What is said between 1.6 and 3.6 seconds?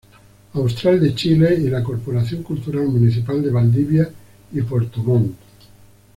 la Corporación Cultural Municipal de